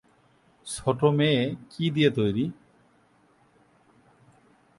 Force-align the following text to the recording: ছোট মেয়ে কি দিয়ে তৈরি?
ছোট 0.67 0.99
মেয়ে 1.17 1.41
কি 1.71 1.85
দিয়ে 1.95 2.09
তৈরি? 2.09 2.45